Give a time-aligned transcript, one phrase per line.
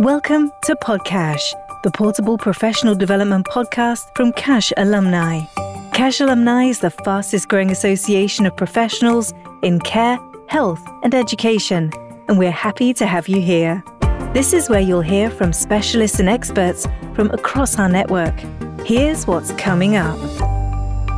[0.00, 5.42] Welcome to POD-CACHE, the portable professional development podcast from CACHE alumni.
[5.92, 11.92] CACHE alumni is the fastest growing association of professionals in care, health, and education,
[12.28, 13.84] and we're happy to have you here.
[14.32, 18.40] This is where you'll hear from specialists and experts from across our network.
[18.86, 20.18] Here's what's coming up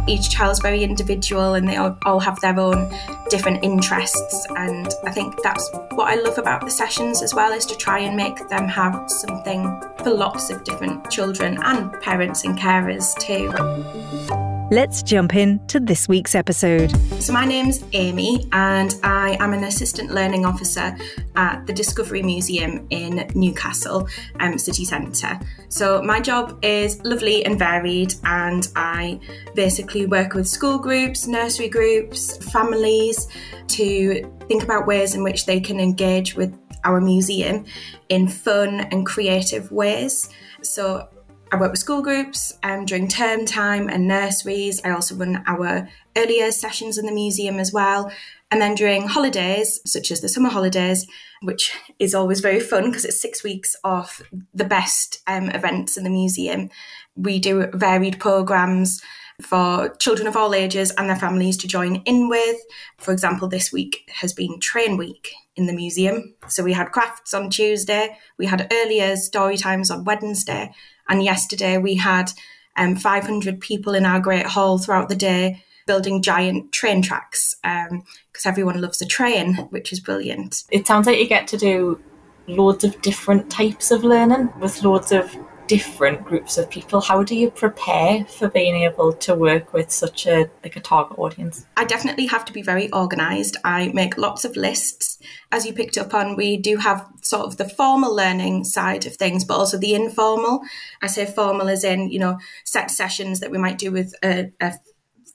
[0.06, 2.92] each child's very individual and they all, all have their own
[3.30, 4.46] different interests.
[4.56, 8.00] And I think that's what I love about the sessions as well is to try
[8.00, 9.64] and make them have something
[9.98, 14.51] for lots of different children and parents and carers too.
[14.72, 16.90] Let's jump in to this week's episode.
[17.20, 20.96] So, my name's Amy, and I am an assistant learning officer
[21.36, 24.08] at the Discovery Museum in Newcastle
[24.40, 25.38] um, City Centre.
[25.68, 29.20] So, my job is lovely and varied, and I
[29.54, 33.28] basically work with school groups, nursery groups, families
[33.68, 37.66] to think about ways in which they can engage with our museum
[38.08, 40.30] in fun and creative ways.
[40.62, 41.08] So,
[41.52, 44.80] I work with school groups um, during term time and nurseries.
[44.86, 45.86] I also run our
[46.16, 48.10] early years sessions in the museum as well.
[48.50, 51.06] And then during holidays, such as the summer holidays,
[51.42, 54.22] which is always very fun because it's six weeks of
[54.54, 56.70] the best um, events in the museum,
[57.16, 59.02] we do varied programs
[59.42, 62.60] for children of all ages and their families to join in with.
[62.96, 66.34] For example, this week has been Train Week in the museum.
[66.48, 70.72] So we had crafts on Tuesday, we had early years story times on Wednesday,
[71.12, 72.32] and yesterday we had
[72.78, 78.46] um, 500 people in our great hall throughout the day building giant train tracks because
[78.46, 80.64] um, everyone loves a train, which is brilliant.
[80.70, 82.00] It sounds like you get to do
[82.46, 87.00] loads of different types of learning with loads of different groups of people.
[87.00, 91.18] How do you prepare for being able to work with such a like a target
[91.18, 91.66] audience?
[91.76, 93.56] I definitely have to be very organized.
[93.64, 95.18] I make lots of lists.
[95.50, 99.16] As you picked up on we do have sort of the formal learning side of
[99.16, 100.60] things but also the informal.
[101.00, 104.50] I say formal as in you know set sessions that we might do with a,
[104.60, 104.74] a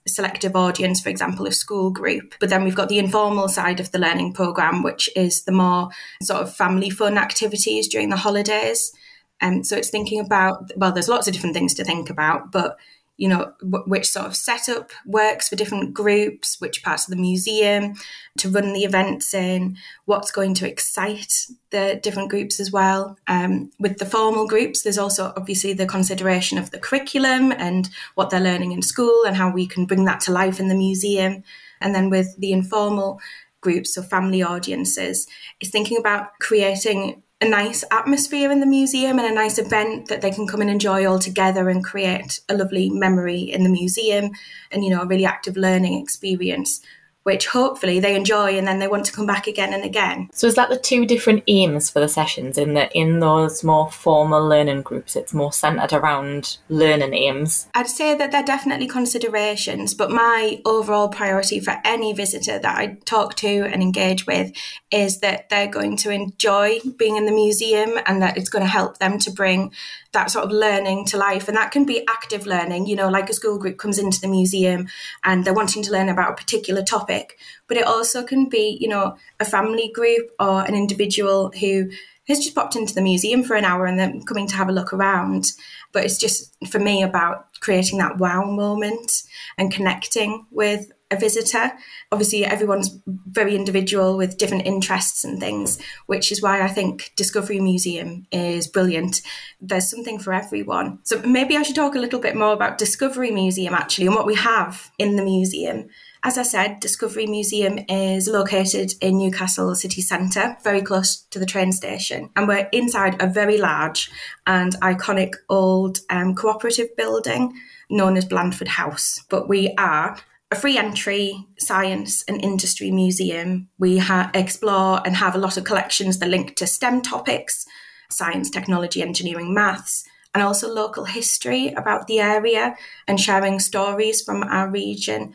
[0.08, 2.34] selective audience, for example, a school group.
[2.40, 5.90] But then we've got the informal side of the learning program, which is the more
[6.22, 8.92] sort of family fun activities during the holidays.
[9.40, 12.50] And um, so it's thinking about, well, there's lots of different things to think about,
[12.50, 12.76] but
[13.18, 17.20] you know, w- which sort of setup works for different groups, which parts of the
[17.20, 17.94] museum
[18.38, 23.18] to run the events in, what's going to excite the different groups as well.
[23.26, 28.30] Um, with the formal groups, there's also obviously the consideration of the curriculum and what
[28.30, 31.42] they're learning in school and how we can bring that to life in the museum.
[31.80, 33.20] And then with the informal
[33.60, 35.26] groups, or family audiences,
[35.60, 40.22] is thinking about creating a nice atmosphere in the museum and a nice event that
[40.22, 44.32] they can come and enjoy all together and create a lovely memory in the museum
[44.72, 46.80] and you know a really active learning experience
[47.28, 50.30] which hopefully they enjoy and then they want to come back again and again.
[50.32, 53.90] So is that the two different aims for the sessions in that in those more
[53.92, 57.68] formal learning groups it's more centered around learning aims?
[57.74, 62.96] I'd say that they're definitely considerations, but my overall priority for any visitor that I
[63.04, 64.50] talk to and engage with
[64.90, 68.70] is that they're going to enjoy being in the museum and that it's going to
[68.70, 69.70] help them to bring
[70.12, 71.48] that sort of learning to life.
[71.48, 74.28] And that can be active learning, you know, like a school group comes into the
[74.28, 74.88] museum
[75.24, 77.38] and they're wanting to learn about a particular topic.
[77.66, 81.90] But it also can be, you know, a family group or an individual who
[82.26, 84.72] has just popped into the museum for an hour and then coming to have a
[84.72, 85.44] look around.
[85.92, 89.22] But it's just for me about creating that wow moment
[89.56, 91.72] and connecting with a visitor.
[92.12, 97.60] Obviously, everyone's very individual with different interests and things, which is why I think Discovery
[97.60, 99.22] Museum is brilliant.
[99.60, 100.98] There's something for everyone.
[101.04, 104.26] So maybe I should talk a little bit more about Discovery Museum actually and what
[104.26, 105.88] we have in the museum.
[106.24, 111.46] As I said, Discovery Museum is located in Newcastle city centre, very close to the
[111.46, 112.28] train station.
[112.34, 114.10] And we're inside a very large
[114.46, 117.54] and iconic old um, cooperative building
[117.88, 119.22] known as Blandford House.
[119.28, 120.18] But we are
[120.50, 123.68] a free entry science and industry museum.
[123.78, 127.64] We ha- explore and have a lot of collections that link to STEM topics
[128.10, 130.02] science, technology, engineering, maths,
[130.34, 132.74] and also local history about the area
[133.06, 135.34] and sharing stories from our region.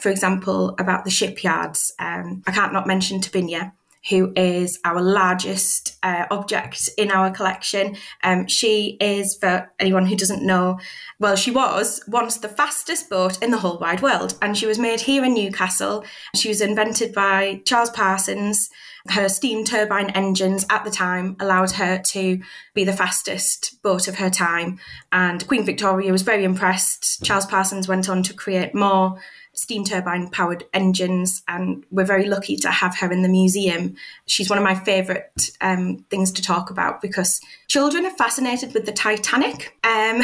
[0.00, 1.92] For example, about the shipyards.
[2.00, 3.72] Um, I can't not mention Turbinia,
[4.08, 7.96] who is our largest uh, object in our collection.
[8.22, 10.78] Um, she is, for anyone who doesn't know,
[11.18, 14.78] well, she was once the fastest boat in the whole wide world, and she was
[14.78, 16.04] made here in Newcastle.
[16.34, 18.70] She was invented by Charles Parsons.
[19.08, 22.40] Her steam turbine engines at the time allowed her to
[22.74, 24.78] be the fastest boat of her time.
[25.12, 27.24] And Queen Victoria was very impressed.
[27.24, 29.18] Charles Parsons went on to create more
[29.58, 33.96] steam turbine powered engines, and we're very lucky to have her in the museum.
[34.26, 38.86] She's one of my favourite um, things to talk about because children are fascinated with
[38.86, 39.76] the Titanic.
[39.82, 40.22] Um,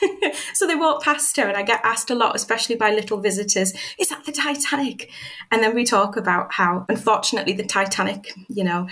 [0.54, 3.72] so they walk past her, and I get asked a lot, especially by little visitors,
[3.98, 5.10] is that the Titanic?
[5.52, 8.88] And then we talk about how, unfortunately, the Titanic, you know,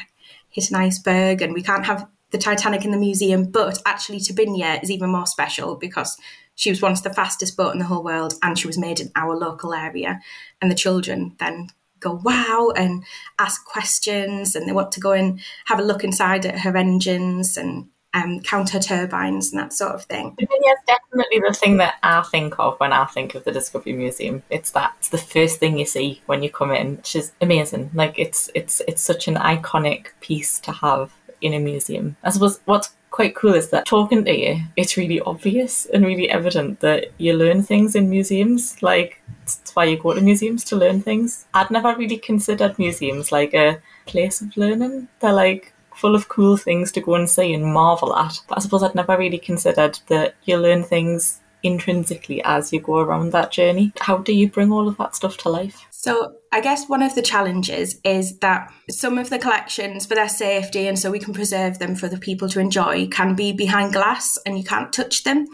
[0.50, 3.50] hit an iceberg, and we can't have the Titanic in the museum.
[3.50, 6.16] But actually, Turbinia is even more special because
[6.60, 9.10] she was once the fastest boat in the whole world, and she was made in
[9.16, 10.20] our local area.
[10.60, 11.68] And the children then
[12.00, 13.02] go wow and
[13.38, 17.56] ask questions, and they want to go and have a look inside at her engines
[17.56, 20.36] and um, counter turbines and that sort of thing.
[20.38, 24.42] Yes, definitely the thing that I think of when I think of the Discovery Museum.
[24.50, 27.90] It's that it's the first thing you see when you come in, which is amazing.
[27.94, 31.10] Like it's it's it's such an iconic piece to have
[31.40, 32.18] in a museum.
[32.22, 36.30] I suppose what's quite cool is that talking to you, it's really obvious and really
[36.30, 38.82] evident that you learn things in museums.
[38.82, 41.46] Like it's why you go to museums to learn things.
[41.54, 45.08] I'd never really considered museums like a place of learning.
[45.20, 48.40] They're like full of cool things to go and see and marvel at.
[48.48, 52.98] But I suppose I'd never really considered that you learn things intrinsically as you go
[52.98, 53.92] around that journey.
[54.00, 55.86] How do you bring all of that stuff to life?
[56.02, 60.30] So, I guess one of the challenges is that some of the collections, for their
[60.30, 63.92] safety and so we can preserve them for the people to enjoy, can be behind
[63.92, 65.46] glass and you can't touch them.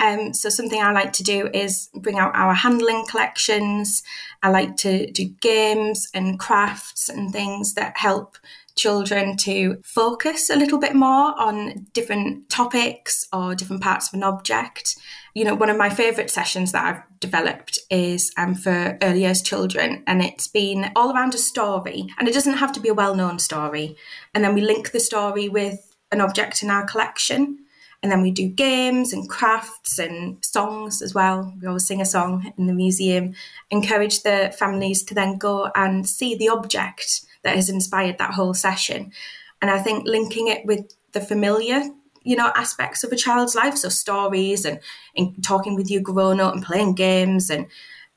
[0.00, 4.02] Um, so, something I like to do is bring out our handling collections.
[4.42, 8.36] I like to do games and crafts and things that help
[8.74, 14.22] children to focus a little bit more on different topics or different parts of an
[14.22, 14.96] object.
[15.34, 19.42] You know, one of my favourite sessions that I've developed is um, for early years
[19.42, 22.94] children, and it's been all around a story, and it doesn't have to be a
[22.94, 23.96] well known story.
[24.34, 27.58] And then we link the story with an object in our collection.
[28.02, 31.54] And then we do games and crafts and songs as well.
[31.60, 33.34] We always sing a song in the museum,
[33.70, 38.54] encourage the families to then go and see the object that has inspired that whole
[38.54, 39.12] session.
[39.60, 41.82] And I think linking it with the familiar,
[42.24, 44.80] you know, aspects of a child's life, so stories and,
[45.16, 47.66] and talking with your grown up and playing games, and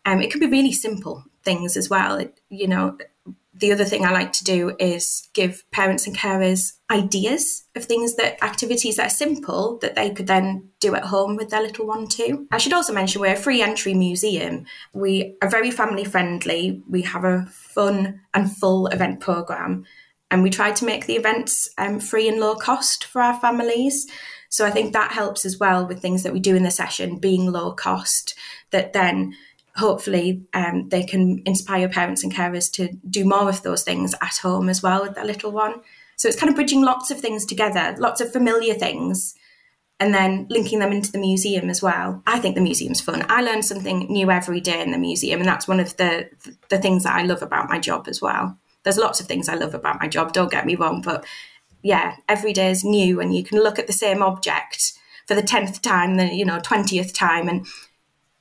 [0.06, 2.18] um, it can be really simple things as well.
[2.18, 2.98] It, you know,
[3.58, 8.16] the other thing I like to do is give parents and carers ideas of things
[8.16, 11.88] that activities that are simple that they could then do at home with their little
[11.88, 12.48] one too.
[12.52, 14.66] I should also mention we're a free entry museum.
[14.94, 16.84] We are very family friendly.
[16.90, 19.86] We have a fun and full event program,
[20.30, 24.06] and we try to make the events um, free and low cost for our families.
[24.50, 27.20] So I think that helps as well with things that we do in the session
[27.20, 28.36] being low cost.
[28.72, 29.34] That then
[29.76, 34.38] hopefully um, they can inspire parents and carers to do more of those things at
[34.42, 35.82] home as well with their little one.
[36.16, 39.36] So it's kind of bridging lots of things together, lots of familiar things,
[40.00, 42.24] and then linking them into the museum as well.
[42.26, 43.26] I think the museum's fun.
[43.30, 46.30] I learn something new every day in the museum, and that's one of the
[46.70, 48.58] the things that I love about my job as well.
[48.84, 50.32] There's lots of things I love about my job.
[50.32, 51.26] Don't get me wrong, but
[51.82, 54.94] yeah, every day is new, and you can look at the same object
[55.28, 57.66] for the tenth time, the you know twentieth time, and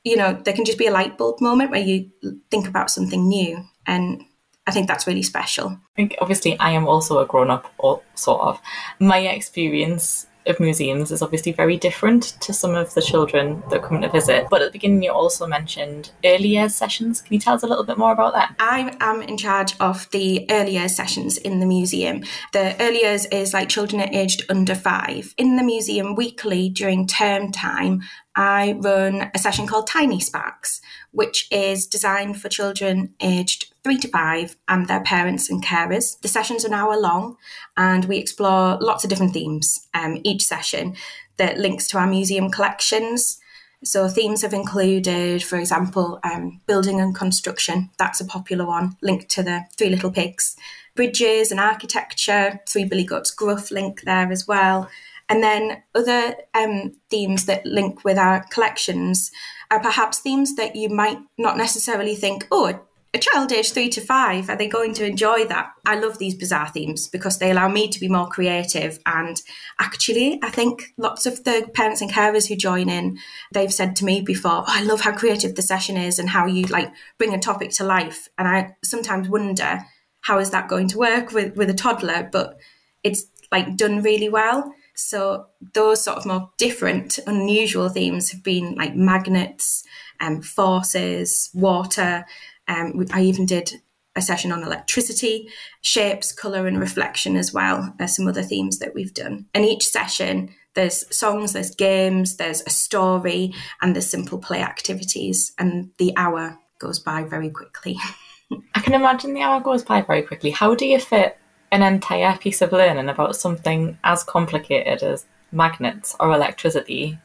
[0.05, 2.11] you know, there can just be a light bulb moment where you
[2.51, 3.65] think about something new.
[3.87, 4.23] And
[4.67, 5.71] I think that's really special.
[5.71, 8.61] I think obviously I am also a grown up, or sort of.
[8.99, 14.01] My experience of museums is obviously very different to some of the children that come
[14.01, 14.47] to visit.
[14.51, 17.21] But at the beginning, you also mentioned early years sessions.
[17.21, 18.55] Can you tell us a little bit more about that?
[18.59, 22.23] I am in charge of the early years sessions in the museum.
[22.53, 25.35] The early years is like children aged under five.
[25.39, 28.03] In the museum weekly during term time,
[28.37, 30.81] I run a session called Tiny Sparks,
[31.13, 36.19] which is designed for children aged three to five and their parents and carers.
[36.23, 37.37] The sessions are an hour long
[37.77, 40.97] and we explore lots of different themes um, each session
[41.37, 43.39] that links to our museum collections.
[43.85, 47.91] So themes have included, for example, um, building and construction.
[47.99, 50.57] That's a popular one, linked to the Three Little Pigs.
[50.97, 54.89] Bridges and architecture, Three Billy Goats Gruff link there as well.
[55.29, 59.31] And then other um, themes that link with our collections
[59.71, 62.81] are perhaps themes that you might not necessarily think, oh,
[63.15, 65.71] a child aged three to five, are they going to enjoy that?
[65.87, 68.99] I love these bizarre themes because they allow me to be more creative.
[69.07, 69.41] And
[69.79, 73.17] actually, I think lots of the parents and carers who join in,
[73.53, 76.47] they've said to me before, oh, I love how creative the session is and how
[76.47, 78.29] you like bring a topic to life.
[78.37, 79.81] And I sometimes wonder,
[80.23, 82.29] how is that going to work with, with a toddler?
[82.33, 82.57] But
[83.05, 84.75] it's like done really well.
[84.97, 89.85] So those sort of more different, unusual themes have been like magnets,
[90.21, 92.25] and um, forces, water.
[92.69, 93.81] Um, I even did
[94.17, 95.49] a session on electricity,
[95.81, 99.47] shapes, colour, and reflection as well as some other themes that we've done.
[99.55, 103.53] And each session, there's songs, there's games, there's a story,
[103.83, 105.53] and there's simple play activities.
[105.59, 107.97] And the hour goes by very quickly.
[108.75, 110.51] I can imagine the hour goes by very quickly.
[110.51, 111.39] How do you fit
[111.73, 117.19] an entire piece of learning about something as complicated as magnets or electricity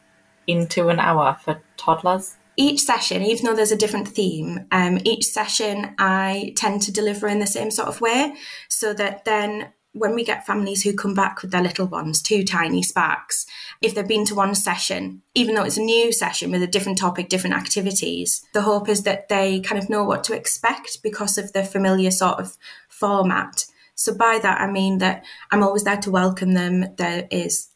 [0.48, 2.36] into an hour for toddlers?
[2.60, 7.30] Each session, even though there's a different theme, um, each session I tend to deliver
[7.30, 8.36] in the same sort of way
[8.68, 12.44] so that then when we get families who come back with their little ones, to
[12.44, 13.46] tiny sparks,
[13.82, 16.98] if they've been to one session, even though it's a new session with a different
[16.98, 21.38] topic, different activities, the hope is that they kind of know what to expect because
[21.38, 22.58] of the familiar sort of
[22.90, 23.66] format.
[23.96, 26.94] So by that, I mean that I'm always there to welcome them.
[26.98, 27.70] There is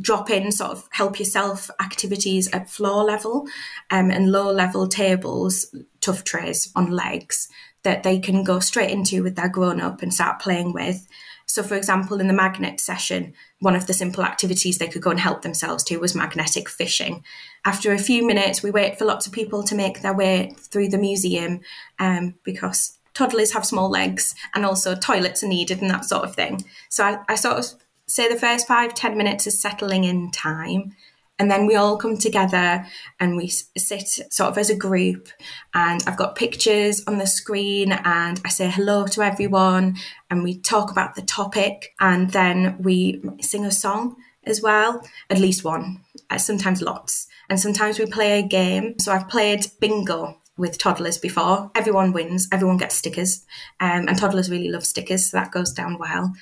[0.00, 3.46] drop in sort of help yourself activities at floor level
[3.90, 7.48] um, and low level tables, tough trays on legs
[7.82, 11.06] that they can go straight into with their grown up and start playing with.
[11.46, 15.10] So, for example, in the magnet session, one of the simple activities they could go
[15.10, 17.24] and help themselves to was magnetic fishing.
[17.64, 20.88] After a few minutes, we wait for lots of people to make their way through
[20.88, 21.60] the museum
[21.98, 26.34] um, because toddlers have small legs and also toilets are needed and that sort of
[26.34, 26.64] thing.
[26.88, 27.81] So, I, I sort of
[28.12, 30.94] say the first five, ten minutes is settling in time.
[31.38, 32.86] And then we all come together
[33.18, 35.28] and we sit sort of as a group.
[35.74, 39.96] And I've got pictures on the screen and I say hello to everyone
[40.30, 41.94] and we talk about the topic.
[41.98, 47.26] And then we sing a song as well, at least one, uh, sometimes lots.
[47.48, 48.98] And sometimes we play a game.
[48.98, 51.70] So I've played bingo with toddlers before.
[51.74, 53.44] Everyone wins, everyone gets stickers.
[53.80, 56.34] Um, and toddlers really love stickers, so that goes down well.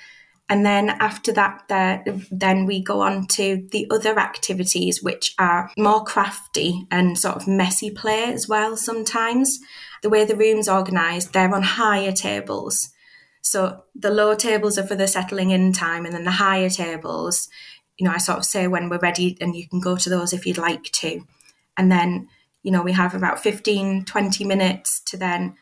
[0.50, 1.62] And then after that,
[2.32, 7.46] then we go on to the other activities, which are more crafty and sort of
[7.46, 9.60] messy play as well sometimes.
[10.02, 12.90] The way the room's organised, they're on higher tables.
[13.42, 17.48] So the lower tables are for the settling in time, and then the higher tables,
[17.96, 20.32] you know, I sort of say when we're ready, and you can go to those
[20.32, 21.20] if you'd like to.
[21.76, 22.28] And then,
[22.64, 25.54] you know, we have about 15, 20 minutes to then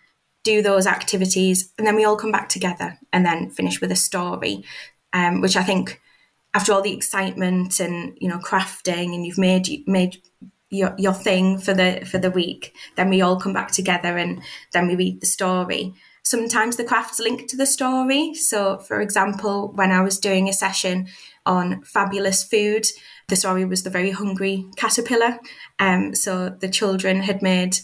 [0.45, 3.97] do those activities, and then we all come back together and then finish with a
[3.97, 4.64] story,
[5.12, 6.00] um, which I think
[6.54, 10.23] after all the excitement and you know crafting and you've made made
[10.71, 14.42] your, your thing for the for the week, then we all come back together and
[14.73, 15.95] then we read the story.
[16.23, 18.35] Sometimes the craft's linked to the story.
[18.35, 21.09] So, for example, when I was doing a session
[21.47, 22.87] on fabulous food,
[23.28, 25.38] the story was the very hungry caterpillar.
[25.78, 27.78] Um, so the children had made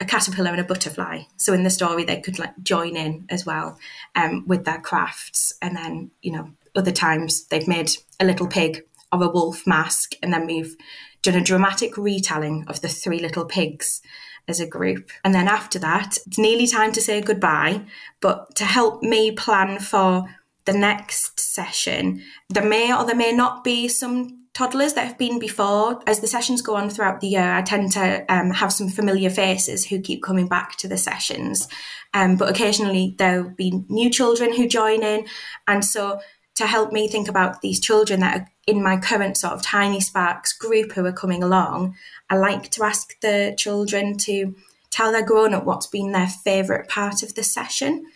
[0.00, 1.22] a caterpillar and a butterfly.
[1.36, 3.78] So in the story, they could like join in as well
[4.14, 5.52] um, with their crafts.
[5.62, 8.82] And then, you know, other times they've made a little pig
[9.12, 10.14] or a wolf mask.
[10.22, 10.76] And then we've
[11.22, 14.02] done a dramatic retelling of the three little pigs
[14.48, 15.10] as a group.
[15.24, 17.82] And then after that, it's nearly time to say goodbye.
[18.20, 20.24] But to help me plan for
[20.64, 25.38] the next session, there may or there may not be some toddlers that have been
[25.38, 26.00] before.
[26.06, 29.28] As the sessions go on throughout the year, I tend to um, have some familiar
[29.28, 31.68] faces who keep coming back to the sessions.
[32.14, 35.26] Um, but occasionally there'll be new children who join in.
[35.66, 36.20] And so
[36.54, 40.00] to help me think about these children that are in my current sort of Tiny
[40.00, 41.96] Sparks group who are coming along,
[42.30, 44.54] I like to ask the children to
[44.92, 48.06] tell their grown up what's been their favourite part of the session.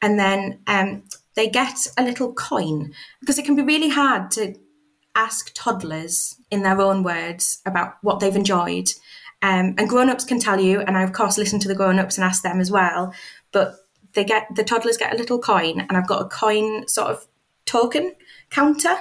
[0.00, 1.02] And then um,
[1.34, 4.54] they get a little coin because it can be really hard to
[5.18, 8.88] ask toddlers in their own words about what they've enjoyed.
[9.42, 12.24] Um, and grown-ups can tell you, and I of course listen to the grown-ups and
[12.24, 13.12] ask them as well.
[13.52, 13.74] But
[14.14, 17.26] they get the toddlers get a little coin, and I've got a coin sort of
[17.66, 18.14] token
[18.50, 18.96] counter,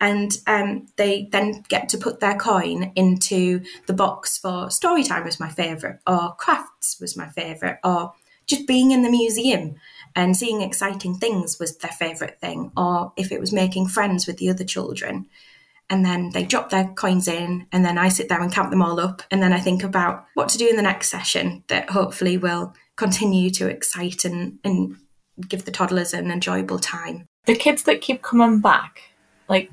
[0.00, 5.24] and um, they then get to put their coin into the box for story time
[5.24, 8.12] was my favourite, or crafts was my favourite, or
[8.46, 9.76] just being in the museum
[10.14, 14.36] and seeing exciting things was their favourite thing, or if it was making friends with
[14.36, 15.26] the other children
[15.92, 18.80] and then they drop their coins in and then I sit there and count them
[18.80, 21.90] all up and then I think about what to do in the next session that
[21.90, 24.96] hopefully will continue to excite and, and
[25.48, 27.26] give the toddlers an enjoyable time.
[27.44, 29.02] The kids that keep coming back,
[29.50, 29.70] like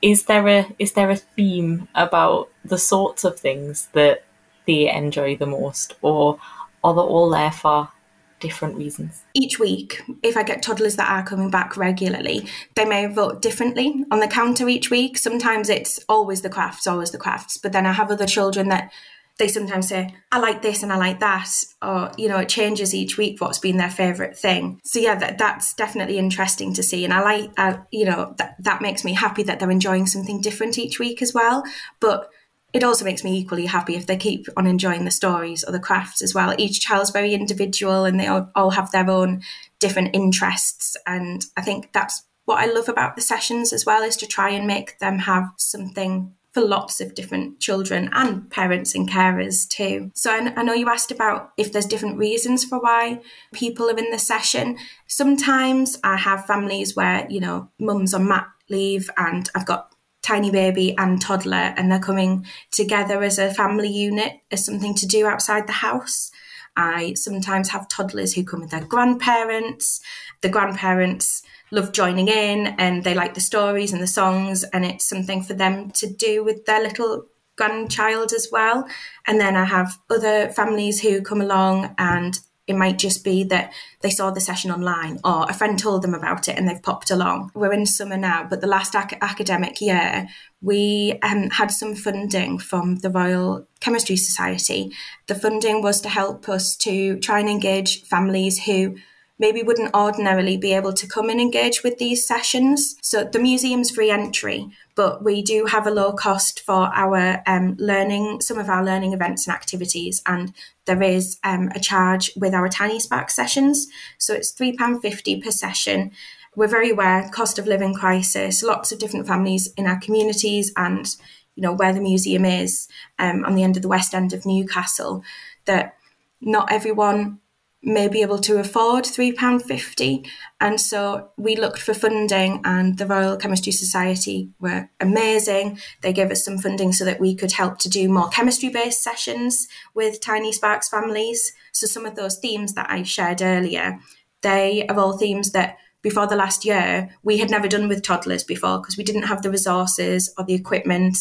[0.00, 4.24] is there a is there a theme about the sorts of things that
[4.66, 6.38] they enjoy the most or
[6.82, 7.90] are they all there for
[8.40, 9.22] different reasons?
[9.34, 14.04] Each week, if I get toddlers that are coming back regularly, they may vote differently
[14.10, 15.18] on the counter each week.
[15.18, 17.58] Sometimes it's always the crafts, always the crafts.
[17.58, 18.90] But then I have other children that
[19.38, 21.48] they sometimes say, I like this and I like that.
[21.80, 24.80] Or, you know, it changes each week what's been their favourite thing.
[24.82, 27.04] So, yeah, that, that's definitely interesting to see.
[27.04, 30.40] And I like, uh, you know, that, that makes me happy that they're enjoying something
[30.40, 31.62] different each week as well.
[32.00, 32.28] But
[32.72, 35.80] it also makes me equally happy if they keep on enjoying the stories or the
[35.80, 36.54] crafts as well.
[36.58, 39.42] Each child's very individual and they all, have their own
[39.80, 40.96] different interests.
[41.06, 44.50] And I think that's what I love about the sessions as well is to try
[44.50, 50.10] and make them have something for lots of different children and parents and carers too.
[50.14, 53.20] So I, I know you asked about if there's different reasons for why
[53.52, 54.76] people are in the session.
[55.06, 60.50] Sometimes I have families where, you know, mum's on mat leave and I've got tiny
[60.50, 65.26] baby and toddler and they're coming together as a family unit as something to do
[65.26, 66.30] outside the house.
[66.76, 70.00] I sometimes have toddlers who come with their grandparents.
[70.42, 75.04] The grandparents love joining in and they like the stories and the songs, and it's
[75.04, 77.24] something for them to do with their little
[77.56, 78.86] grandchild as well.
[79.26, 83.72] And then I have other families who come along and it might just be that
[84.02, 87.10] they saw the session online or a friend told them about it and they've popped
[87.10, 87.50] along.
[87.54, 90.28] We're in summer now, but the last ac- academic year,
[90.60, 94.92] we um, had some funding from the Royal Chemistry Society.
[95.26, 98.96] The funding was to help us to try and engage families who
[99.38, 102.96] maybe wouldn't ordinarily be able to come and engage with these sessions.
[103.02, 107.76] So the museum's free entry, but we do have a low cost for our um,
[107.78, 110.52] learning, some of our learning events and activities, and
[110.86, 113.86] there is um, a charge with our Tiny Spark sessions.
[114.18, 116.10] So it's £3.50 per session.
[116.56, 121.14] We're very aware, cost of living crisis, lots of different families in our communities and
[121.54, 124.46] you know where the museum is um, on the end of the west end of
[124.46, 125.24] Newcastle,
[125.66, 125.96] that
[126.40, 127.40] not everyone
[127.88, 130.28] may be able to afford £3.50.
[130.60, 135.78] And so we looked for funding, and the Royal Chemistry Society were amazing.
[136.02, 139.02] They gave us some funding so that we could help to do more chemistry based
[139.02, 141.52] sessions with Tiny Sparks families.
[141.72, 143.98] So some of those themes that I shared earlier,
[144.42, 148.44] they are all themes that before the last year we had never done with toddlers
[148.44, 151.18] before because we didn't have the resources or the equipment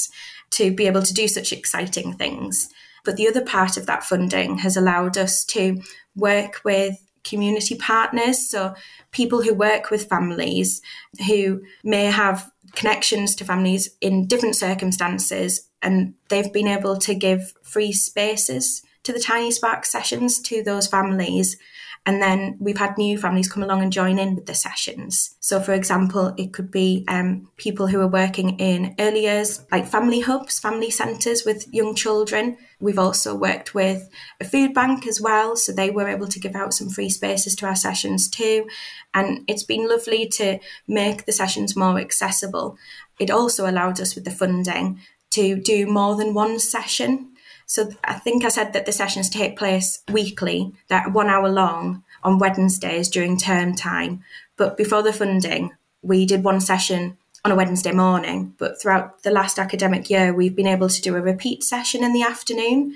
[0.52, 2.70] to be able to do such exciting things.
[3.04, 5.82] But the other part of that funding has allowed us to
[6.16, 8.74] work with community partners, so
[9.12, 10.82] people who work with families
[11.28, 17.54] who may have connections to families in different circumstances, and they've been able to give
[17.64, 21.58] free spaces to the Tiny Spark sessions to those families
[22.08, 25.36] and then we've had new families come along and join in with the sessions.
[25.42, 29.86] So, for example, it could be um, people who are working in early years, like
[29.86, 32.56] family hubs, family centres with young children.
[32.80, 35.58] We've also worked with a food bank as well.
[35.58, 38.70] So, they were able to give out some free spaces to our sessions too.
[39.14, 42.78] And it's been lovely to make the sessions more accessible.
[43.20, 47.34] It also allowed us with the funding to do more than one session
[47.68, 52.04] so I think I said that the sessions take place weekly, that one hour long
[52.24, 54.24] on Wednesdays during term time.
[54.56, 58.56] But before the funding, we did one session on a Wednesday morning.
[58.58, 62.14] But throughout the last academic year, we've been able to do a repeat session in
[62.14, 62.96] the afternoon.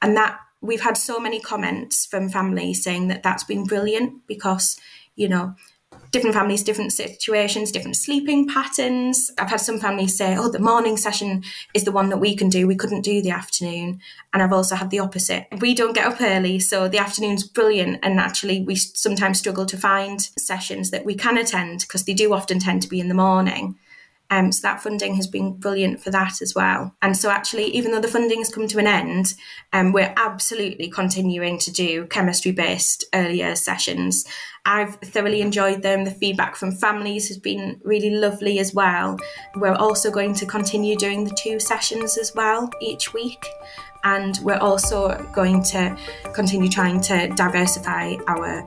[0.00, 4.80] And that we've had so many comments from families saying that that's been brilliant because,
[5.14, 5.54] you know,
[6.10, 9.30] different families, different situations, different sleeping patterns.
[9.38, 11.42] I've had some families say, oh, the morning session
[11.74, 12.66] is the one that we can do.
[12.66, 14.00] We couldn't do the afternoon.
[14.32, 15.46] And I've also had the opposite.
[15.60, 18.00] We don't get up early, so the afternoon's brilliant.
[18.02, 22.32] And actually, we sometimes struggle to find sessions that we can attend because they do
[22.32, 23.76] often tend to be in the morning.
[24.30, 26.94] Um, so that funding has been brilliant for that as well.
[27.02, 29.34] And so actually, even though the funding has come to an end,
[29.72, 34.24] um, we're absolutely continuing to do chemistry-based early years sessions.
[34.64, 36.04] I've thoroughly enjoyed them.
[36.04, 39.16] The feedback from families has been really lovely as well.
[39.54, 43.46] We're also going to continue doing the two sessions as well each week.
[44.06, 45.96] And we're also going to
[46.32, 48.64] continue trying to diversify our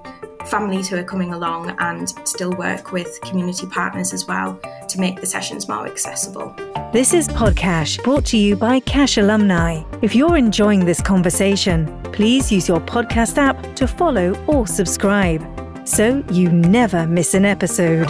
[0.47, 5.21] families who are coming along and still work with community partners as well to make
[5.21, 6.53] the sessions more accessible.
[6.91, 9.83] This is POD-CACHE brought to you by CACHE Alumni.
[10.01, 15.41] If you're enjoying this conversation, please use your podcast app to follow or subscribe
[15.87, 18.09] so you never miss an episode.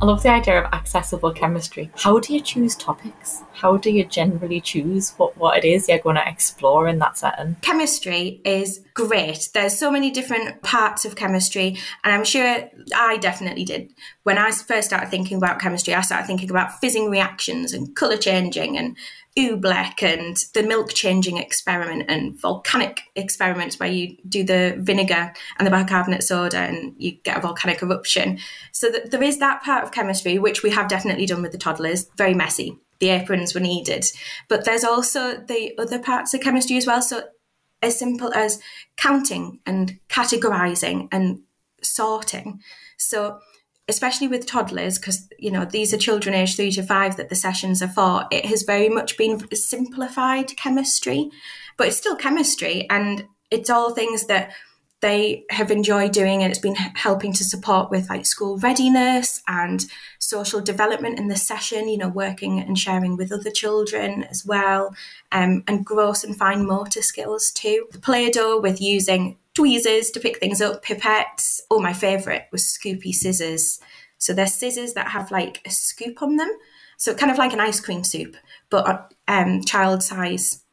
[0.00, 1.90] I love the idea of accessible chemistry.
[1.96, 3.42] How do you choose topics?
[3.52, 7.18] How do you generally choose what, what it is you're going to explore in that
[7.18, 7.56] setting?
[7.62, 9.48] Chemistry is great.
[9.54, 13.92] There's so many different parts of chemistry, and I'm sure I definitely did.
[14.22, 18.16] When I first started thinking about chemistry, I started thinking about fizzing reactions and colour
[18.16, 18.96] changing and
[19.36, 25.66] oobleck and the milk changing experiment and volcanic experiments where you do the vinegar and
[25.66, 28.38] the bicarbonate soda and you get a volcanic eruption.
[28.72, 32.08] So there is that part of chemistry, which we have definitely done with the toddlers,
[32.16, 32.78] very messy.
[33.00, 34.04] The aprons were needed.
[34.48, 37.02] But there's also the other parts of chemistry as well.
[37.02, 37.22] So
[37.80, 38.60] as simple as
[38.96, 41.40] counting and categorizing and
[41.82, 42.60] sorting.
[42.96, 43.38] So
[43.88, 47.34] especially with toddlers, because you know these are children aged three to five that the
[47.34, 48.26] sessions are for.
[48.30, 51.30] It has very much been simplified chemistry,
[51.76, 54.52] but it's still chemistry, and it's all things that
[55.00, 56.50] they have enjoyed doing it.
[56.50, 59.86] It's been helping to support with like school readiness and
[60.18, 64.94] social development in the session, you know, working and sharing with other children as well,
[65.30, 67.86] um, and gross and fine motor skills too.
[67.92, 71.60] The Play Doh with using tweezers to pick things up, pipettes.
[71.68, 73.80] Oh, my favourite was Scoopy scissors.
[74.18, 76.50] So they're scissors that have like a scoop on them.
[76.96, 78.36] So kind of like an ice cream soup,
[78.70, 80.64] but um, child size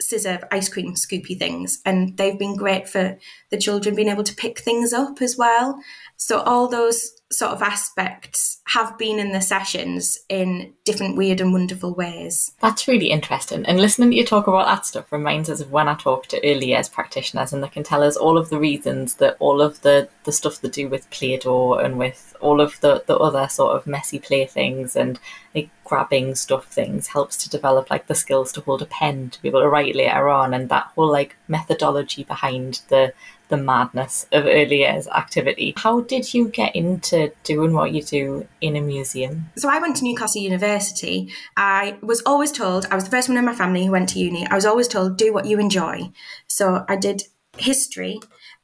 [0.00, 1.80] scissor ice cream scoopy things.
[1.86, 3.16] And they've been great for
[3.50, 5.78] the children being able to pick things up as well.
[6.16, 11.52] So all those sort of aspects have been in the sessions in different weird and
[11.52, 12.52] wonderful ways.
[12.60, 13.66] That's really interesting.
[13.66, 16.38] And listening to you talk about that stuff reminds us of when I talk to
[16.44, 19.82] early years practitioners and they can tell us all of the reasons that all of
[19.82, 23.76] the, the stuff they do with Play-Doh and with all of the, the other sort
[23.76, 25.18] of messy playthings and
[25.54, 29.42] like grabbing stuff things helps to develop like the skills to hold a pen to
[29.42, 33.12] be able to write later on and that whole like methodology behind the
[33.52, 35.74] the madness of early years activity.
[35.76, 39.50] How did you get into doing what you do in a museum?
[39.58, 41.30] So I went to Newcastle University.
[41.54, 44.18] I was always told, I was the first one in my family who went to
[44.18, 46.10] uni, I was always told, do what you enjoy.
[46.48, 47.24] So I did
[47.58, 48.20] history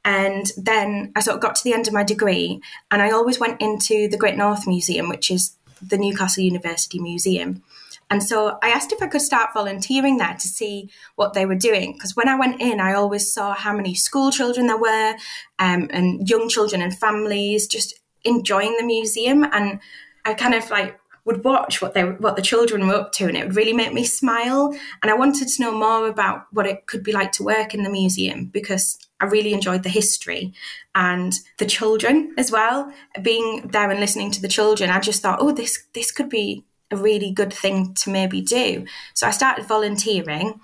[0.07, 3.39] and then I sort of got to the end of my degree and I always
[3.39, 7.63] went into the Great North Museum, which is the Newcastle University Museum.
[8.11, 11.55] And so I asked if I could start volunteering there to see what they were
[11.55, 11.93] doing.
[11.93, 15.15] Because when I went in, I always saw how many school children there were
[15.59, 17.95] um, and young children and families just
[18.25, 19.45] enjoying the museum.
[19.45, 19.81] And
[20.25, 23.37] I kind of like would watch what they what the children were up to and
[23.37, 26.87] it would really make me smile and I wanted to know more about what it
[26.87, 30.55] could be like to work in the museum because I really enjoyed the history
[30.95, 32.91] and the children as well
[33.21, 36.65] being there and listening to the children I just thought oh this this could be
[36.91, 38.87] a really good thing to maybe do.
[39.15, 40.61] So I started volunteering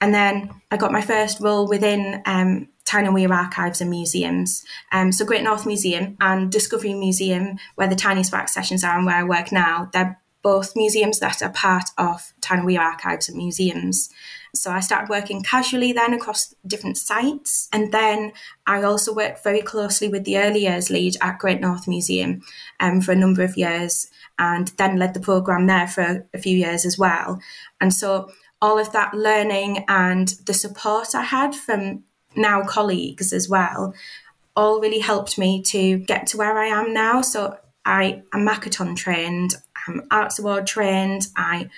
[0.00, 4.64] and then I got my first role within um, Tyne and Wear Archives and Museums.
[4.92, 9.06] Um, so Great North Museum and Discovery Museum, where the Tiny Sparks sessions are and
[9.06, 14.10] where I work now, they're both museums that are part of Tyne Archives and Museums.
[14.54, 17.68] So I started working casually then across different sites.
[17.72, 18.30] And then
[18.64, 22.42] I also worked very closely with the early years lead at Great North Museum
[22.78, 24.06] um, for a number of years
[24.38, 27.40] and then led the program there for a few years as well.
[27.80, 28.30] And so
[28.62, 32.04] all of that learning and the support I had from
[32.36, 33.94] now colleagues as well
[34.54, 37.20] all really helped me to get to where I am now.
[37.20, 39.56] So I am Makaton trained,
[39.86, 41.68] I'm Arts Award trained, I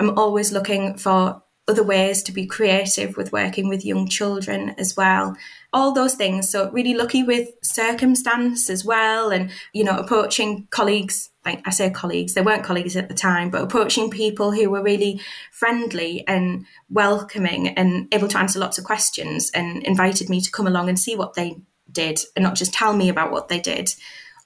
[0.00, 4.96] am always looking for other ways to be creative with working with young children as
[4.96, 5.36] well.
[5.72, 6.50] All those things.
[6.50, 11.90] So really lucky with circumstance as well and, you know, approaching colleagues like I say
[11.90, 16.66] colleagues, they weren't colleagues at the time, but approaching people who were really friendly and
[16.90, 20.98] welcoming and able to answer lots of questions and invited me to come along and
[20.98, 21.56] see what they
[21.90, 23.94] did and not just tell me about what they did.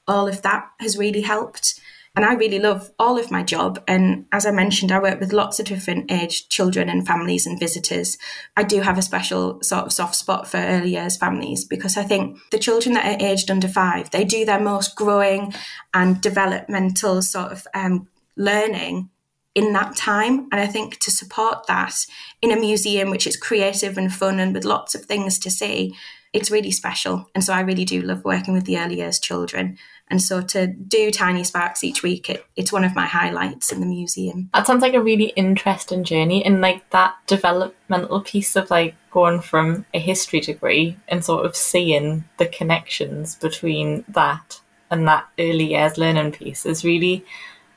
[0.06, 1.80] All of that has really helped.
[2.14, 3.82] And I really love all of my job.
[3.88, 7.58] And as I mentioned, I work with lots of different aged children and families and
[7.58, 8.18] visitors.
[8.54, 12.02] I do have a special sort of soft spot for early years families because I
[12.02, 15.54] think the children that are aged under five, they do their most growing
[15.94, 19.08] and developmental sort of um, learning
[19.54, 20.48] in that time.
[20.52, 22.06] And I think to support that
[22.42, 25.94] in a museum, which is creative and fun and with lots of things to see,
[26.32, 27.26] it's really special.
[27.34, 29.78] And so I really do love working with the early years children.
[30.12, 33.80] And so to do Tiny Sparks each week, it, it's one of my highlights in
[33.80, 34.50] the museum.
[34.52, 36.44] That sounds like a really interesting journey.
[36.44, 41.56] And like that developmental piece of like going from a history degree and sort of
[41.56, 47.24] seeing the connections between that and that early years learning piece is really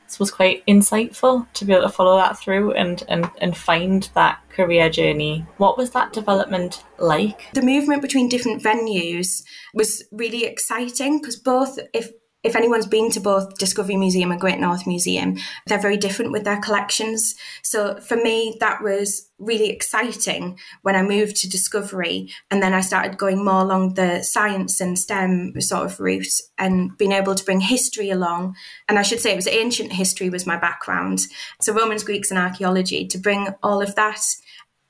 [0.05, 4.09] this was quite insightful to be able to follow that through and, and, and find
[4.13, 5.45] that career journey.
[5.57, 7.49] What was that development like?
[7.53, 9.41] The movement between different venues
[9.73, 12.11] was really exciting because both, if
[12.45, 16.43] if anyone's been to both Discovery Museum and Great North Museum, they're very different with
[16.43, 17.33] their collections.
[17.63, 22.29] So for me, that was really exciting when I moved to Discovery.
[22.51, 26.95] And then I started going more along the science and STEM sort of route and
[26.97, 28.55] being able to bring history along.
[28.87, 31.21] And I should say it was ancient history was my background.
[31.61, 34.21] So Romans, Greeks, and archaeology to bring all of that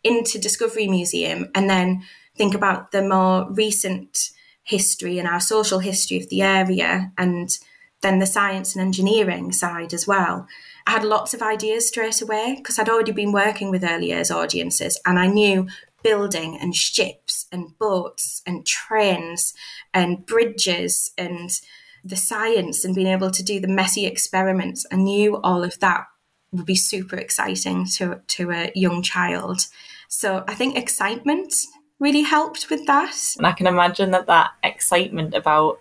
[0.04, 2.04] into Discovery Museum and then
[2.38, 4.30] think about the more recent
[4.66, 7.58] history and our social history of the area and
[8.02, 10.48] then the science and engineering side as well.
[10.86, 14.30] I had lots of ideas straight away because I'd already been working with early years
[14.30, 15.68] audiences and I knew
[16.04, 19.54] building and ships and boats and trains
[19.94, 21.50] and bridges and
[22.04, 24.86] the science and being able to do the messy experiments.
[24.92, 26.06] I knew all of that
[26.52, 29.62] would be super exciting to, to a young child.
[30.08, 31.56] So I think excitement
[32.00, 33.16] really helped with that.
[33.38, 35.80] And I can imagine that that excitement about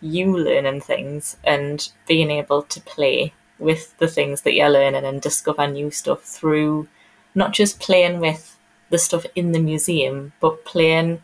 [0.00, 5.22] you learning things and being able to play with the things that you're learning and
[5.22, 6.88] discover new stuff through
[7.34, 8.58] not just playing with
[8.90, 11.22] the stuff in the museum, but playing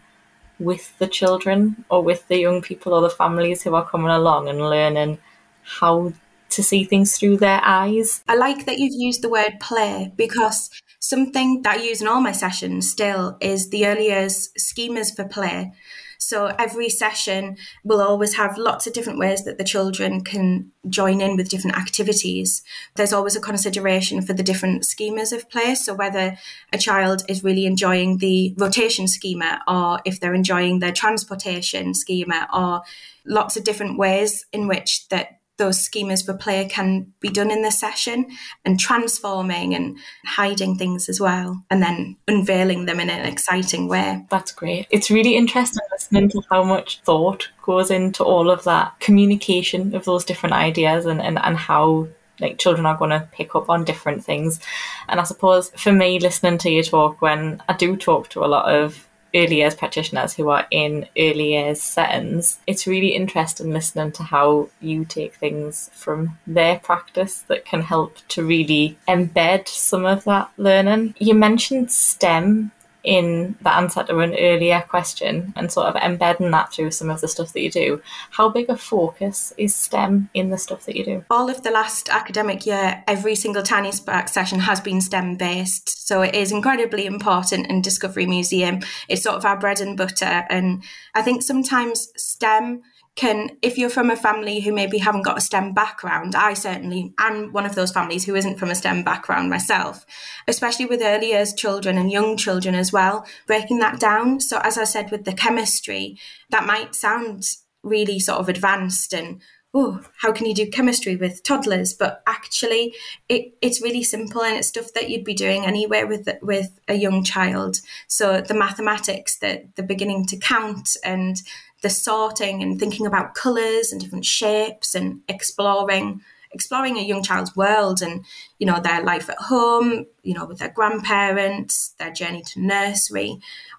[0.58, 4.48] with the children or with the young people or the families who are coming along
[4.48, 5.18] and learning
[5.62, 6.12] how
[6.48, 8.24] to see things through their eyes.
[8.26, 10.70] I like that you've used the word play because
[11.00, 15.24] something that I use in all my sessions still is the early years schemas for
[15.24, 15.72] play.
[16.18, 21.20] So every session will always have lots of different ways that the children can join
[21.20, 22.62] in with different activities.
[22.96, 25.76] There's always a consideration for the different schemas of play.
[25.76, 26.36] So whether
[26.72, 32.48] a child is really enjoying the rotation schema or if they're enjoying the transportation schema
[32.52, 32.82] or
[33.24, 37.62] lots of different ways in which that those schemas for play can be done in
[37.62, 38.26] the session
[38.64, 44.24] and transforming and hiding things as well and then unveiling them in an exciting way.
[44.30, 44.86] That's great.
[44.90, 50.04] It's really interesting listening to how much thought goes into all of that communication of
[50.04, 52.08] those different ideas and, and, and how
[52.40, 54.60] like children are going to pick up on different things.
[55.08, 58.46] And I suppose for me, listening to you talk when I do talk to a
[58.46, 64.12] lot of early years practitioners who are in early years settings, it's really interesting listening
[64.12, 70.04] to how you take things from their practice that can help to really embed some
[70.04, 71.14] of that learning.
[71.18, 72.72] You mentioned STEM
[73.04, 77.20] in the answer to an earlier question and sort of embedding that through some of
[77.20, 78.02] the stuff that you do.
[78.30, 81.24] How big a focus is STEM in the stuff that you do?
[81.30, 86.06] All of the last academic year, every single Tiny Spark session has been STEM based.
[86.06, 88.80] So it is incredibly important in Discovery Museum.
[89.08, 90.46] It's sort of our bread and butter.
[90.50, 90.82] And
[91.14, 92.82] I think sometimes STEM
[93.18, 97.12] can, if you're from a family who maybe haven't got a STEM background, I certainly
[97.18, 100.06] am one of those families who isn't from a STEM background myself,
[100.46, 104.38] especially with early years children and young children as well, breaking that down.
[104.38, 106.16] So, as I said with the chemistry,
[106.50, 107.42] that might sound
[107.82, 109.40] really sort of advanced and
[109.74, 111.94] oh, how can you do chemistry with toddlers?
[111.94, 112.94] But actually,
[113.28, 116.94] it, it's really simple and it's stuff that you'd be doing anywhere with with a
[116.94, 117.80] young child.
[118.06, 121.36] So the mathematics, the the beginning to count and
[121.82, 127.54] the sorting and thinking about colours and different shapes and exploring exploring a young child's
[127.54, 128.24] world and
[128.58, 133.38] you know their life at home you know with their grandparents their journey to nursery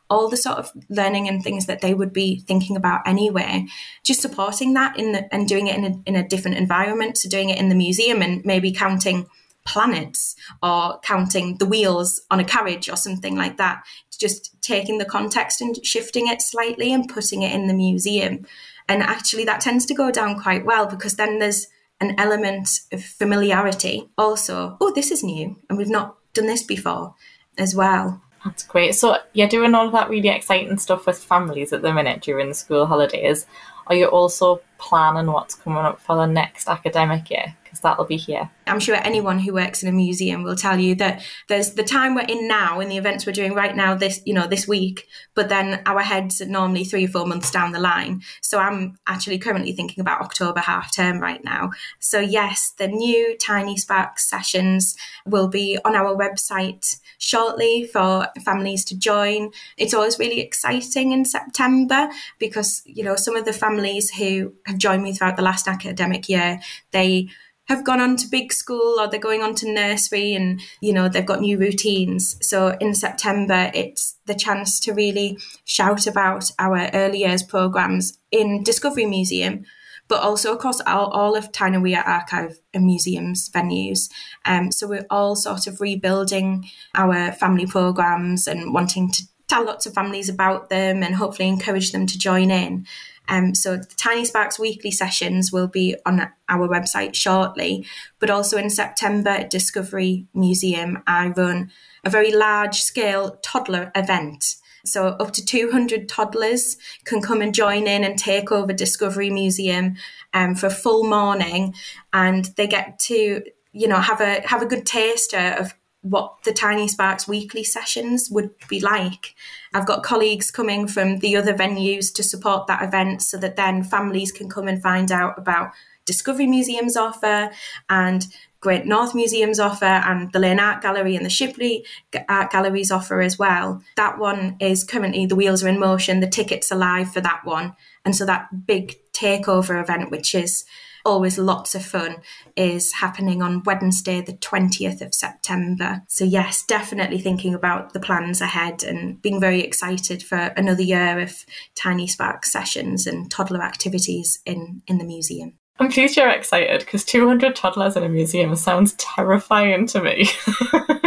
[0.10, 3.66] all the sort of learning and things that they would be thinking about anyway.
[4.04, 7.30] Just supporting that in the, and doing it in a, in a different environment so
[7.30, 9.28] doing it in the museum and maybe counting
[9.66, 13.84] planets or counting the wheels on a carriage or something like that.
[14.20, 18.46] Just taking the context and shifting it slightly and putting it in the museum.
[18.88, 21.68] And actually, that tends to go down quite well because then there's
[22.02, 24.10] an element of familiarity.
[24.18, 27.16] Also, oh, this is new and we've not done this before
[27.58, 28.22] as well.
[28.44, 28.96] That's great.
[28.96, 32.50] So you're doing all of that really exciting stuff with families at the minute during
[32.50, 33.46] the school holidays.
[33.88, 37.56] Are you also planning what's coming up for the next academic year?
[37.70, 38.50] Because that'll be here.
[38.66, 42.16] I'm sure anyone who works in a museum will tell you that there's the time
[42.16, 45.08] we're in now and the events we're doing right now this you know this week,
[45.36, 48.22] but then our heads are normally three or four months down the line.
[48.42, 51.72] So I'm actually currently thinking about October half term right now.
[52.00, 58.84] So yes, the new Tiny Sparks sessions will be on our website shortly for families
[58.86, 59.52] to join.
[59.78, 64.78] It's always really exciting in September because you know some of the families who have
[64.80, 66.60] joined me throughout the last academic year,
[66.92, 67.30] they
[67.70, 71.08] have gone on to big school or they're going on to nursery and you know
[71.08, 76.90] they've got new routines so in september it's the chance to really shout about our
[76.94, 79.66] early years programs in discovery museum
[80.10, 84.10] but also across all, all of Wear Archive and Museums venues.
[84.44, 89.86] Um, so we're all sort of rebuilding our family programs and wanting to tell lots
[89.86, 92.86] of families about them and hopefully encourage them to join in.
[93.30, 97.86] Um, so the Tiny Sparks weekly sessions will be on our website shortly,
[98.20, 101.72] but also in September at Discovery Museum, I run
[102.04, 104.56] a very large scale toddler event.
[104.86, 109.96] So up to 200 toddlers can come and join in and take over Discovery Museum
[110.34, 111.76] um, for a full morning,
[112.14, 116.54] and they get to you know have a have a good taster of what the
[116.54, 119.36] Tiny Sparks weekly sessions would be like.
[119.74, 123.84] I've got colleagues coming from the other venues to support that event so that then
[123.84, 125.72] families can come and find out about
[126.06, 127.52] Discovery Museum's offer
[127.90, 128.26] and
[128.62, 131.86] Great North Museum's offer and the Laing Art Gallery and the Shipley
[132.28, 133.82] Art Gallery's offer as well.
[133.96, 137.42] That one is currently the wheels are in motion, the tickets are live for that
[137.46, 137.76] one.
[138.04, 140.66] And so that big takeover event, which is
[141.06, 142.18] always lots of fun,
[142.56, 146.04] is happening on Wednesday, the 20th of September.
[146.08, 151.20] So, yes, definitely thinking about the plans ahead and being very excited for another year
[151.20, 151.34] of
[151.76, 155.54] Tiny Spark sessions and toddler activities in, in the museum.
[155.80, 160.30] I'm pleased you're excited because 200 toddlers in a museum sounds terrifying to me.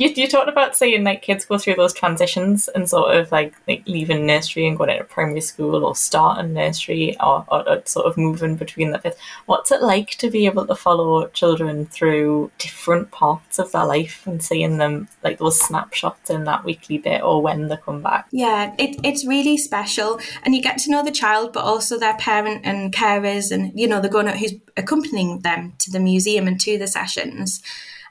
[0.00, 3.54] you, you talked about seeing like kids go through those transitions and sort of like
[3.68, 8.06] like leaving nursery and going into primary school or starting nursery or, or, or sort
[8.06, 13.10] of moving between the What's it like to be able to follow children through different
[13.10, 17.42] parts of their life and seeing them like those snapshots in that weekly bit or
[17.42, 18.26] when they come back?
[18.30, 22.16] Yeah, it, it's really special and you get to know the child but also their
[22.16, 26.46] parent and carers and you know the grown up who's accompanying them to the museum
[26.46, 27.62] and to the sessions.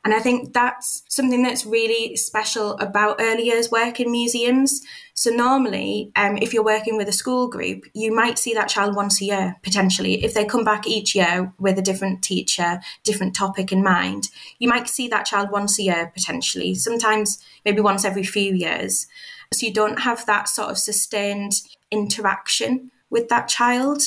[0.03, 4.81] And I think that's something that's really special about early years work in museums.
[5.13, 8.95] So normally, um, if you're working with a school group, you might see that child
[8.95, 10.23] once a year, potentially.
[10.23, 14.69] If they come back each year with a different teacher, different topic in mind, you
[14.69, 19.07] might see that child once a year, potentially, sometimes maybe once every few years.
[19.51, 21.53] So you don't have that sort of sustained
[21.91, 24.01] interaction with that child.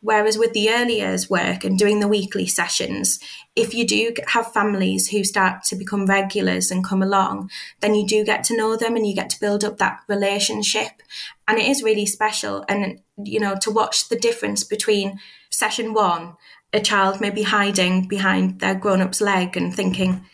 [0.00, 3.18] Whereas with the early years work and doing the weekly sessions,
[3.56, 8.06] if you do have families who start to become regulars and come along, then you
[8.06, 11.02] do get to know them and you get to build up that relationship.
[11.48, 12.64] And it is really special.
[12.68, 15.18] And, you know, to watch the difference between
[15.50, 16.34] session one,
[16.72, 20.24] a child maybe hiding behind their grown up's leg and thinking,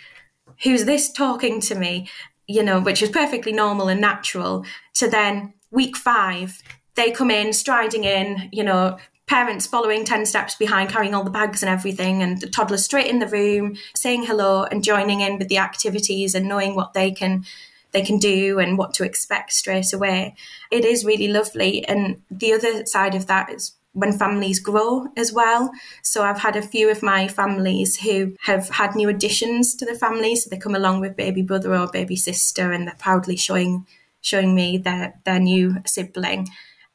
[0.62, 2.10] who's this talking to me?
[2.46, 6.62] You know, which is perfectly normal and natural, to then week five,
[6.96, 11.30] they come in striding in, you know, parents following 10 steps behind, carrying all the
[11.30, 15.38] bags and everything, and the toddler straight in the room, saying hello and joining in
[15.38, 17.44] with the activities and knowing what they can
[17.92, 20.34] they can do and what to expect straight away.
[20.72, 21.86] It is really lovely.
[21.86, 25.70] And the other side of that is when families grow as well.
[26.02, 29.94] So I've had a few of my families who have had new additions to the
[29.94, 30.34] family.
[30.34, 33.86] So they come along with baby brother or baby sister and they're proudly showing
[34.20, 36.48] showing me their their new sibling.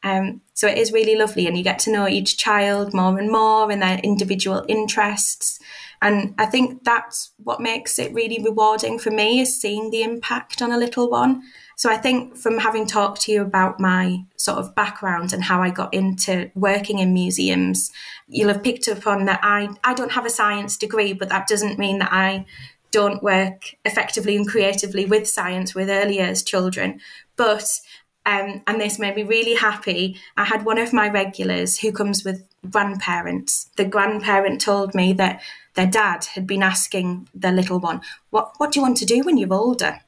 [0.03, 3.29] Um, so it is really lovely, and you get to know each child more and
[3.29, 5.59] more and their individual interests.
[6.01, 10.61] And I think that's what makes it really rewarding for me is seeing the impact
[10.61, 11.41] on a little one.
[11.75, 15.61] So I think from having talked to you about my sort of background and how
[15.61, 17.91] I got into working in museums,
[18.27, 21.47] you'll have picked up on that I, I don't have a science degree, but that
[21.47, 22.45] doesn't mean that I
[22.91, 26.99] don't work effectively and creatively with science with early years children.
[27.35, 27.79] But
[28.25, 30.17] um, and this made me really happy.
[30.37, 33.69] I had one of my regulars who comes with grandparents.
[33.77, 35.41] The grandparent told me that
[35.75, 39.21] their dad had been asking their little one, What, what do you want to do
[39.23, 40.01] when you're older?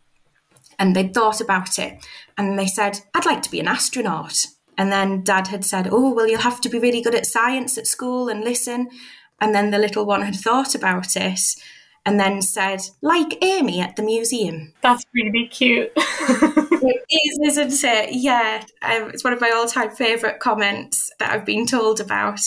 [0.78, 2.04] And they'd thought about it
[2.38, 4.46] and they said, I'd like to be an astronaut.
[4.78, 7.78] And then dad had said, Oh, well, you'll have to be really good at science
[7.78, 8.90] at school and listen.
[9.40, 11.56] And then the little one had thought about it
[12.06, 14.74] and then said, like Amy at the museum.
[14.82, 15.92] That's really cute.
[16.82, 18.14] it is, isn't it?
[18.14, 18.64] Yeah.
[18.82, 22.42] Um, it's one of my all time favourite comments that I've been told about.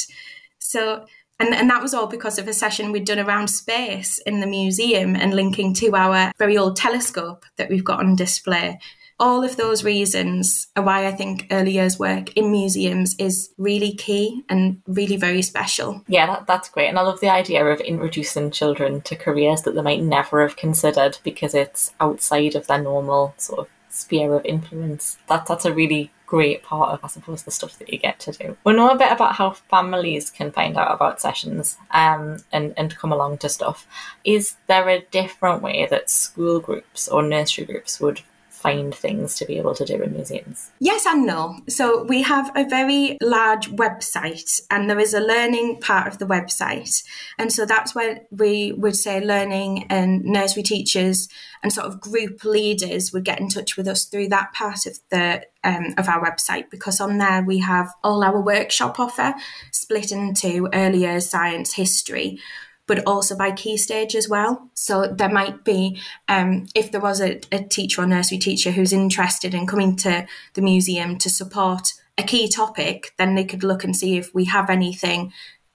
[0.59, 1.07] So,
[1.39, 4.47] and, and that was all because of a session we'd done around space in the
[4.47, 8.79] museum and linking to our very old telescope that we've got on display
[9.21, 13.95] all of those reasons are why I think early years work in museums is really
[13.95, 16.03] key and really very special.
[16.09, 16.89] Yeah, that, that's great.
[16.89, 20.57] And I love the idea of introducing children to careers that they might never have
[20.57, 25.19] considered because it's outside of their normal sort of sphere of influence.
[25.29, 28.33] That, that's a really great part of, I suppose, the stuff that you get to
[28.33, 28.57] do.
[28.65, 32.97] We know a bit about how families can find out about sessions um, and, and
[32.97, 33.87] come along to stuff.
[34.25, 38.23] Is there a different way that school groups or nursery groups would
[38.65, 40.73] find things to be able to do in museums?
[40.81, 41.61] Yes and no.
[41.69, 46.25] So we have a very large website and there is a learning part of the
[46.25, 47.05] website.
[47.39, 51.29] And so that's where we would say learning and nursery teachers
[51.63, 54.99] and sort of group leaders would get in touch with us through that part of
[55.11, 59.35] the um, of our website because on there we have all our workshop offer
[59.73, 62.39] split into earlier science history
[62.87, 64.69] but also by key stage as well.
[64.75, 68.93] So there might be, um, if there was a, a teacher or nursery teacher who's
[68.93, 73.85] interested in coming to the museum to support a key topic, then they could look
[73.85, 75.33] and see if we have anything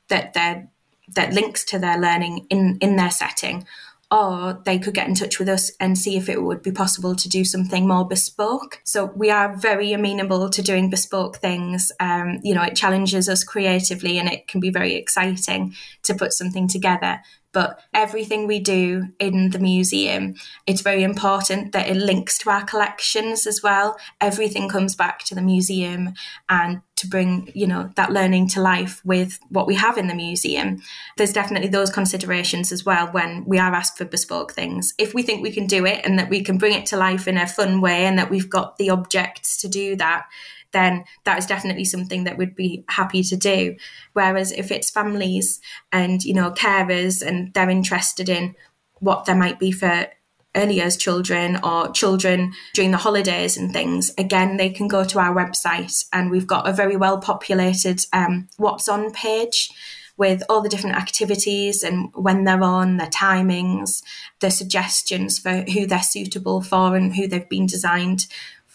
[0.07, 0.33] that
[1.15, 3.65] that links to their learning in in their setting
[4.11, 7.15] or they could get in touch with us and see if it would be possible
[7.15, 8.81] to do something more bespoke.
[8.83, 11.91] So we are very amenable to doing bespoke things.
[11.99, 16.33] Um, you know, it challenges us creatively and it can be very exciting to put
[16.33, 17.21] something together
[17.51, 20.35] but everything we do in the museum,
[20.67, 23.97] it's very important that it links to our collections as well.
[24.21, 26.13] Everything comes back to the museum
[26.47, 30.15] and to bring, you know, that learning to life with what we have in the
[30.15, 30.81] museum.
[31.17, 34.93] There's definitely those considerations as well when we are asked for bespoke things.
[34.97, 37.27] If we think we can do it and that we can bring it to life
[37.27, 40.25] in a fun way and that we've got the objects to do that,
[40.71, 43.75] then that is definitely something that we'd be happy to do.
[44.13, 45.59] Whereas if it's families
[45.91, 48.55] and, you know, carers and they're interested in
[48.99, 50.07] what there might be for
[50.55, 55.19] early years children or children during the holidays and things, again, they can go to
[55.19, 59.69] our website and we've got a very well populated um, What's On page
[60.17, 64.03] with all the different activities and when they're on, their timings,
[64.41, 68.27] the suggestions for who they're suitable for and who they've been designed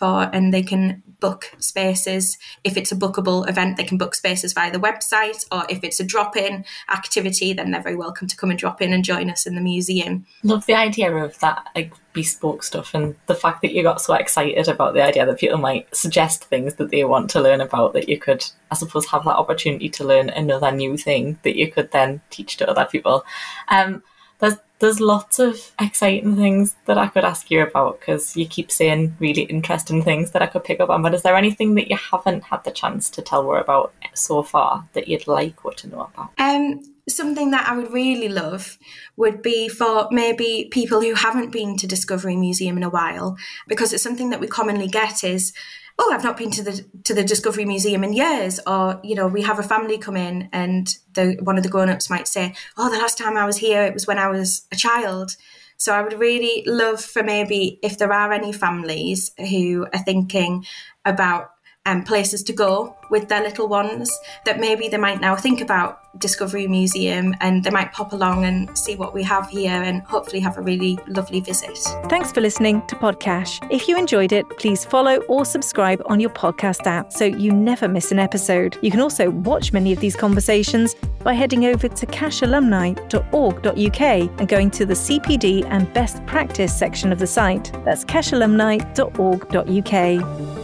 [0.04, 2.36] for, and they can book spaces.
[2.62, 5.98] If it's a bookable event, they can book spaces via the website, or if it's
[5.98, 9.30] a drop in activity, then they're very welcome to come and drop in and join
[9.30, 10.26] us in the museum.
[10.42, 14.12] Love the idea of that like bespoke stuff and the fact that you got so
[14.12, 17.94] excited about the idea that people might suggest things that they want to learn about
[17.94, 21.72] that you could, I suppose, have that opportunity to learn another new thing that you
[21.72, 23.24] could then teach to other people.
[23.68, 24.02] Um,
[24.40, 28.70] there's there's lots of exciting things that I could ask you about because you keep
[28.70, 31.00] saying really interesting things that I could pick up on.
[31.00, 34.42] But is there anything that you haven't had the chance to tell her about so
[34.42, 36.32] far that you'd like her to know about?
[36.36, 38.78] Um, something that I would really love
[39.16, 43.94] would be for maybe people who haven't been to Discovery Museum in a while, because
[43.94, 45.54] it's something that we commonly get is
[45.98, 49.26] oh, I've not been to the to the Discovery Museum in years, or you know,
[49.26, 52.54] we have a family come in, and the one of the grown ups might say,
[52.76, 55.36] oh, the last time I was here, it was when I was a child.
[55.76, 60.64] So I would really love for maybe if there are any families who are thinking
[61.04, 61.50] about
[61.86, 66.00] um, places to go with their little ones that maybe they might now think about
[66.18, 70.40] Discovery Museum and they might pop along and see what we have here and hopefully
[70.40, 71.76] have a really lovely visit.
[72.08, 73.60] Thanks for listening to POD-CACHE.
[73.70, 77.88] If you enjoyed it, please follow or subscribe on your podcast app so you never
[77.88, 78.78] miss an episode.
[78.80, 84.70] You can also watch many of these conversations by heading over to cachealumni.org.uk and going
[84.70, 87.72] to the CPD and best practice section of the site.
[87.84, 90.63] That's cachealumni.org.uk.